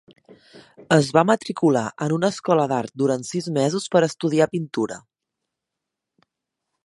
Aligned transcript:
Es 0.95 1.09
va 1.17 1.23
matricular 1.31 1.83
en 2.05 2.15
una 2.15 2.31
escola 2.35 2.63
d'art 2.71 2.95
durant 3.03 3.27
sis 3.33 3.51
mesos 3.59 3.87
per 3.97 4.03
estudiar 4.09 4.49
pintura. 4.55 4.97